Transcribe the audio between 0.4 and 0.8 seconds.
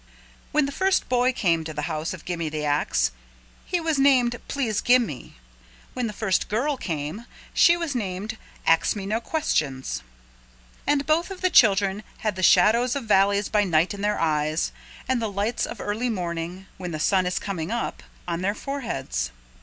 When the